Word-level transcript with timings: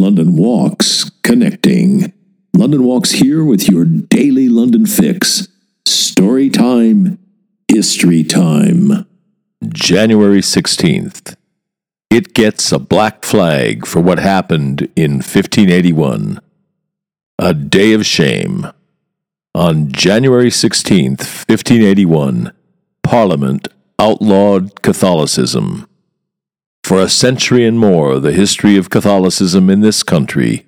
Walks 0.00 1.10
Connecting. 1.22 2.14
London 2.56 2.84
Walks 2.84 3.10
here 3.10 3.44
with 3.44 3.68
your 3.68 3.84
daily 3.84 4.48
London 4.48 4.86
fix. 4.86 5.48
Story 5.86 6.48
time, 6.48 7.18
history 7.68 8.24
time. 8.24 9.06
January 9.68 10.40
16th. 10.40 11.36
It 12.08 12.32
gets 12.32 12.72
a 12.72 12.78
black 12.78 13.24
flag 13.24 13.86
for 13.86 14.00
what 14.00 14.18
happened 14.18 14.88
in 14.96 15.16
1581. 15.16 16.40
A 17.38 17.52
day 17.52 17.92
of 17.92 18.06
shame. 18.06 18.68
On 19.54 19.92
January 19.92 20.48
16th, 20.48 21.46
1581, 21.46 22.52
Parliament 23.02 23.68
outlawed 23.98 24.80
Catholicism. 24.80 25.86
For 26.90 26.98
a 26.98 27.08
century 27.08 27.64
and 27.64 27.78
more, 27.78 28.18
the 28.18 28.32
history 28.32 28.76
of 28.76 28.90
Catholicism 28.90 29.70
in 29.70 29.78
this 29.78 30.02
country 30.02 30.66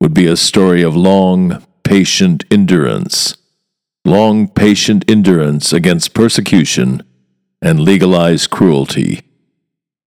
would 0.00 0.12
be 0.12 0.26
a 0.26 0.36
story 0.36 0.82
of 0.82 0.96
long, 0.96 1.64
patient 1.84 2.42
endurance. 2.50 3.36
Long, 4.04 4.48
patient 4.48 5.08
endurance 5.08 5.72
against 5.72 6.14
persecution 6.14 7.04
and 7.62 7.78
legalized 7.78 8.50
cruelty. 8.50 9.20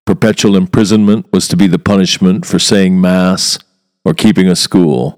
Perpetual 0.05 0.57
imprisonment 0.57 1.31
was 1.31 1.47
to 1.47 1.55
be 1.55 1.67
the 1.67 1.79
punishment 1.79 2.45
for 2.45 2.59
saying 2.59 2.99
Mass 2.99 3.57
or 4.03 4.13
keeping 4.13 4.49
a 4.49 4.57
school. 4.57 5.17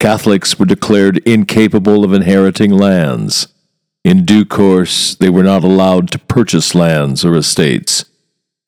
Catholics 0.00 0.58
were 0.58 0.66
declared 0.66 1.18
incapable 1.18 2.02
of 2.02 2.12
inheriting 2.12 2.72
lands. 2.72 3.46
In 4.02 4.24
due 4.24 4.44
course, 4.44 5.14
they 5.14 5.30
were 5.30 5.44
not 5.44 5.62
allowed 5.62 6.10
to 6.10 6.18
purchase 6.18 6.74
lands 6.74 7.24
or 7.24 7.36
estates. 7.36 8.07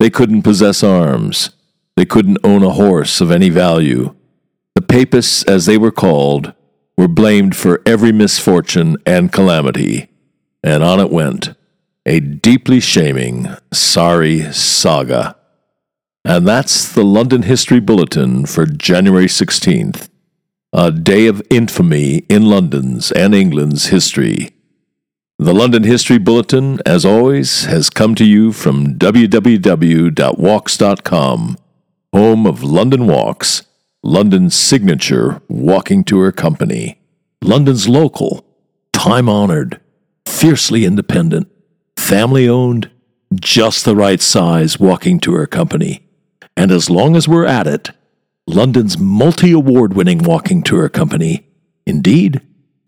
They 0.01 0.09
couldn't 0.09 0.41
possess 0.41 0.81
arms. 0.81 1.51
They 1.95 2.05
couldn't 2.05 2.39
own 2.43 2.63
a 2.63 2.71
horse 2.71 3.21
of 3.21 3.29
any 3.29 3.49
value. 3.49 4.15
The 4.73 4.81
Papists, 4.81 5.43
as 5.43 5.67
they 5.67 5.77
were 5.77 5.91
called, 5.91 6.53
were 6.97 7.07
blamed 7.07 7.55
for 7.55 7.83
every 7.85 8.11
misfortune 8.11 8.97
and 9.05 9.31
calamity. 9.31 10.09
And 10.63 10.81
on 10.81 10.99
it 10.99 11.11
went. 11.11 11.53
A 12.07 12.19
deeply 12.19 12.79
shaming, 12.79 13.49
sorry 13.71 14.51
saga. 14.51 15.37
And 16.25 16.47
that's 16.47 16.91
the 16.91 17.05
London 17.05 17.43
History 17.43 17.79
Bulletin 17.79 18.47
for 18.47 18.65
January 18.65 19.27
16th, 19.27 20.09
a 20.73 20.91
day 20.91 21.27
of 21.27 21.43
infamy 21.51 22.23
in 22.27 22.47
London's 22.47 23.11
and 23.11 23.35
England's 23.35 23.89
history. 23.89 24.49
The 25.41 25.53
London 25.55 25.85
History 25.85 26.19
Bulletin, 26.19 26.79
as 26.85 27.03
always, 27.03 27.63
has 27.63 27.89
come 27.89 28.13
to 28.13 28.23
you 28.23 28.51
from 28.51 28.99
www.walks.com, 28.99 31.57
home 32.13 32.45
of 32.45 32.63
London 32.63 33.07
Walks, 33.07 33.63
London's 34.03 34.53
signature 34.53 35.41
walking 35.47 36.03
tour 36.03 36.31
company. 36.31 37.01
London's 37.41 37.89
local, 37.89 38.45
time 38.93 39.27
honored, 39.27 39.81
fiercely 40.27 40.85
independent, 40.85 41.47
family 41.97 42.47
owned, 42.47 42.91
just 43.33 43.83
the 43.83 43.95
right 43.95 44.21
size 44.21 44.79
walking 44.79 45.19
tour 45.19 45.47
company. 45.47 46.07
And 46.55 46.69
as 46.69 46.87
long 46.87 47.15
as 47.15 47.27
we're 47.27 47.47
at 47.47 47.65
it, 47.65 47.89
London's 48.45 48.99
multi 48.99 49.53
award 49.53 49.95
winning 49.95 50.19
walking 50.19 50.61
tour 50.61 50.87
company. 50.87 51.47
Indeed, 51.87 52.41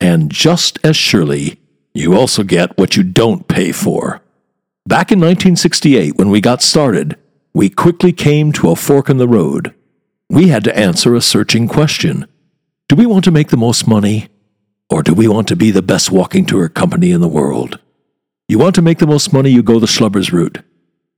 And 0.00 0.30
just 0.30 0.78
as 0.82 0.96
surely, 0.96 1.60
you 1.92 2.14
also 2.14 2.42
get 2.42 2.78
what 2.78 2.96
you 2.96 3.02
don't 3.02 3.48
pay 3.48 3.72
for. 3.72 4.22
Back 4.86 5.12
in 5.12 5.18
1968, 5.18 6.16
when 6.16 6.30
we 6.30 6.40
got 6.40 6.62
started, 6.62 7.16
we 7.52 7.68
quickly 7.68 8.12
came 8.12 8.52
to 8.52 8.70
a 8.70 8.76
fork 8.76 9.10
in 9.10 9.18
the 9.18 9.28
road. 9.28 9.74
We 10.28 10.48
had 10.48 10.64
to 10.64 10.76
answer 10.76 11.14
a 11.14 11.20
searching 11.20 11.68
question 11.68 12.26
Do 12.88 12.96
we 12.96 13.06
want 13.06 13.24
to 13.24 13.30
make 13.30 13.48
the 13.48 13.56
most 13.56 13.86
money, 13.86 14.28
or 14.88 15.02
do 15.02 15.12
we 15.12 15.28
want 15.28 15.48
to 15.48 15.56
be 15.56 15.70
the 15.70 15.82
best 15.82 16.10
walking 16.10 16.46
tour 16.46 16.68
company 16.68 17.10
in 17.10 17.20
the 17.20 17.28
world? 17.28 17.78
You 18.48 18.58
want 18.58 18.74
to 18.76 18.82
make 18.82 18.98
the 18.98 19.06
most 19.06 19.32
money, 19.32 19.50
you 19.50 19.62
go 19.62 19.78
the 19.78 19.86
schlubbers 19.86 20.32
route. 20.32 20.58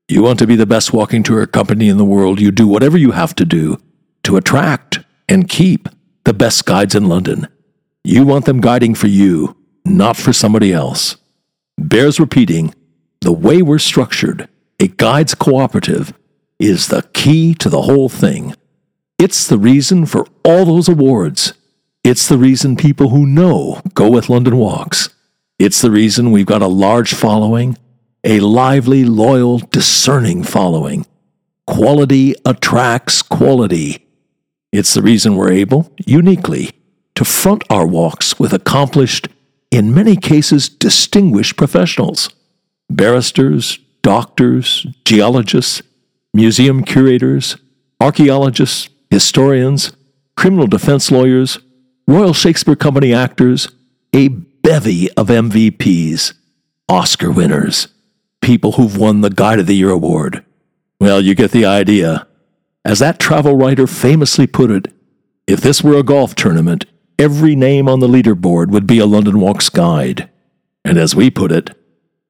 You 0.08 0.22
want 0.22 0.38
to 0.40 0.46
be 0.46 0.56
the 0.56 0.66
best 0.66 0.92
walking 0.92 1.22
tour 1.22 1.46
company 1.46 1.88
in 1.88 1.96
the 1.96 2.04
world, 2.04 2.40
you 2.40 2.50
do 2.50 2.66
whatever 2.66 2.98
you 2.98 3.12
have 3.12 3.34
to 3.36 3.44
do 3.44 3.78
to 4.24 4.36
attract 4.36 5.00
and 5.28 5.48
keep 5.48 5.88
the 6.24 6.34
best 6.34 6.66
guides 6.66 6.94
in 6.94 7.08
London. 7.08 7.48
You 8.04 8.24
want 8.24 8.46
them 8.46 8.60
guiding 8.60 8.96
for 8.96 9.06
you, 9.06 9.56
not 9.84 10.16
for 10.16 10.32
somebody 10.32 10.72
else. 10.72 11.16
Bears 11.78 12.18
repeating 12.18 12.74
the 13.20 13.32
way 13.32 13.62
we're 13.62 13.78
structured, 13.78 14.48
a 14.80 14.88
guides 14.88 15.34
cooperative, 15.36 16.12
is 16.58 16.88
the 16.88 17.02
key 17.12 17.54
to 17.54 17.68
the 17.68 17.82
whole 17.82 18.08
thing. 18.08 18.56
It's 19.18 19.46
the 19.46 19.58
reason 19.58 20.06
for 20.06 20.26
all 20.44 20.64
those 20.64 20.88
awards. 20.88 21.52
It's 22.02 22.28
the 22.28 22.38
reason 22.38 22.76
people 22.76 23.10
who 23.10 23.24
know 23.24 23.80
go 23.94 24.10
with 24.10 24.28
London 24.28 24.56
Walks. 24.56 25.10
It's 25.60 25.80
the 25.80 25.92
reason 25.92 26.32
we've 26.32 26.44
got 26.44 26.62
a 26.62 26.66
large 26.66 27.14
following, 27.14 27.78
a 28.24 28.40
lively, 28.40 29.04
loyal, 29.04 29.58
discerning 29.58 30.42
following. 30.42 31.06
Quality 31.68 32.34
attracts 32.44 33.22
quality. 33.22 34.08
It's 34.72 34.94
the 34.94 35.02
reason 35.02 35.36
we're 35.36 35.52
able, 35.52 35.92
uniquely, 36.04 36.72
to 37.14 37.24
front 37.24 37.64
our 37.70 37.86
walks 37.86 38.38
with 38.38 38.52
accomplished, 38.52 39.28
in 39.70 39.94
many 39.94 40.16
cases 40.16 40.68
distinguished 40.68 41.56
professionals 41.56 42.28
barristers, 42.90 43.78
doctors, 44.02 44.86
geologists, 45.04 45.82
museum 46.34 46.84
curators, 46.84 47.56
archaeologists, 48.00 48.90
historians, 49.10 49.92
criminal 50.36 50.66
defense 50.66 51.10
lawyers, 51.10 51.58
Royal 52.06 52.34
Shakespeare 52.34 52.76
Company 52.76 53.14
actors, 53.14 53.68
a 54.14 54.28
bevy 54.28 55.10
of 55.12 55.28
MVPs, 55.28 56.34
Oscar 56.88 57.30
winners, 57.30 57.88
people 58.40 58.72
who've 58.72 58.96
won 58.96 59.20
the 59.20 59.30
Guide 59.30 59.60
of 59.60 59.66
the 59.66 59.76
Year 59.76 59.90
award. 59.90 60.44
Well, 61.00 61.20
you 61.20 61.34
get 61.34 61.52
the 61.52 61.64
idea. 61.64 62.26
As 62.84 62.98
that 62.98 63.18
travel 63.18 63.56
writer 63.56 63.86
famously 63.86 64.46
put 64.46 64.70
it, 64.70 64.92
if 65.46 65.60
this 65.60 65.82
were 65.82 65.96
a 65.96 66.02
golf 66.02 66.34
tournament, 66.34 66.84
every 67.22 67.54
name 67.54 67.88
on 67.88 68.00
the 68.00 68.08
leaderboard 68.08 68.70
would 68.70 68.86
be 68.86 68.98
a 68.98 69.06
London 69.06 69.38
Walks 69.38 69.68
guide. 69.68 70.28
And 70.84 70.98
as 70.98 71.14
we 71.14 71.30
put 71.30 71.52
it, 71.52 71.70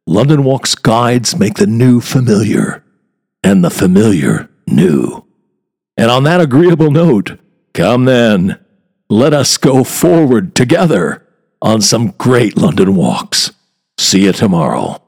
London 0.07 0.45
Walks 0.45 0.75
guides 0.75 1.37
make 1.37 1.55
the 1.55 1.67
new 1.67 2.01
familiar, 2.01 2.85
and 3.43 3.65
the 3.65 3.71
familiar 3.71 4.51
new. 4.67 5.25
And 5.97 6.11
on 6.11 6.25
that 6.25 6.41
agreeable 6.41 6.91
note, 6.91 7.39
come 7.73 8.05
then, 8.05 8.59
let 9.09 9.33
us 9.33 9.57
go 9.57 9.83
forward 9.83 10.55
together 10.55 11.27
on 11.61 11.81
some 11.81 12.11
great 12.19 12.57
London 12.57 12.95
walks. 12.95 13.53
See 13.99 14.25
you 14.25 14.33
tomorrow. 14.33 15.02